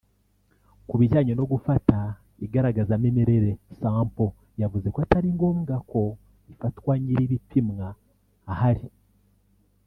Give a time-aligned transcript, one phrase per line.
[0.87, 1.97] Ku bijyanye no gufata
[2.45, 6.01] igaragazamimerere (sample) yavuze ko atari ngombwa ko
[6.51, 7.87] ifatwa nyir’ibipimwa
[8.53, 8.85] ahari